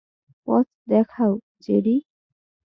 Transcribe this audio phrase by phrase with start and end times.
[0.47, 1.31] পথ দেখাও,
[1.61, 1.95] জেরি।